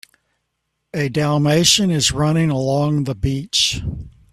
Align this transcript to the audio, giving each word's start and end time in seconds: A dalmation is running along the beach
A 0.95 1.09
dalmation 1.09 1.91
is 1.91 2.11
running 2.11 2.49
along 2.49 3.03
the 3.03 3.13
beach 3.13 3.83